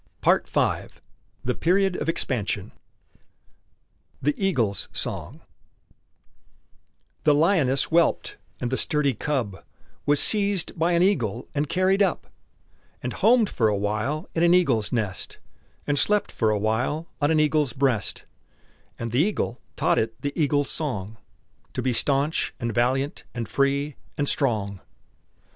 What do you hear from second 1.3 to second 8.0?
THE PERIOD OF EXPANSION THE EAGLE'S SONG The lioness